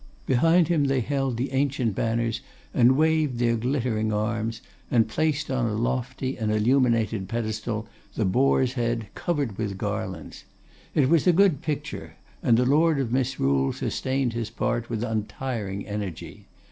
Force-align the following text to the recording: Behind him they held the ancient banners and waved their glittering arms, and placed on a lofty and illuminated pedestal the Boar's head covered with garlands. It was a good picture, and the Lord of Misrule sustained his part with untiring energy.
Behind 0.25 0.67
him 0.67 0.85
they 0.85 0.99
held 1.01 1.37
the 1.37 1.51
ancient 1.51 1.93
banners 1.93 2.41
and 2.73 2.97
waved 2.97 3.37
their 3.37 3.55
glittering 3.55 4.11
arms, 4.11 4.59
and 4.89 5.07
placed 5.07 5.51
on 5.51 5.67
a 5.67 5.75
lofty 5.75 6.35
and 6.37 6.51
illuminated 6.51 7.29
pedestal 7.29 7.87
the 8.15 8.25
Boar's 8.25 8.73
head 8.73 9.09
covered 9.13 9.59
with 9.59 9.77
garlands. 9.77 10.43
It 10.95 11.07
was 11.07 11.27
a 11.27 11.31
good 11.33 11.61
picture, 11.61 12.15
and 12.41 12.57
the 12.57 12.65
Lord 12.65 12.99
of 12.99 13.11
Misrule 13.11 13.73
sustained 13.73 14.33
his 14.33 14.49
part 14.49 14.89
with 14.89 15.03
untiring 15.03 15.85
energy. 15.85 16.47